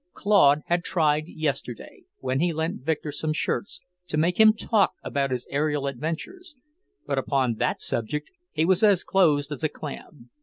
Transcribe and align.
Claude 0.15 0.63
had 0.65 0.83
tried 0.83 1.27
yesterday, 1.27 2.01
when 2.17 2.39
he 2.39 2.51
lent 2.51 2.81
Victor 2.81 3.11
some 3.11 3.33
shirts, 3.33 3.81
to 4.07 4.17
make 4.17 4.39
him 4.39 4.51
talk 4.51 4.93
about 5.03 5.29
his 5.29 5.45
aerial 5.51 5.85
adventures, 5.85 6.55
but 7.05 7.19
upon 7.19 7.53
that 7.59 7.79
subject 7.79 8.31
he 8.51 8.65
was 8.65 8.81
as 8.81 9.03
close 9.03 9.51
as 9.51 9.63
a 9.63 9.69
clam. 9.69 10.31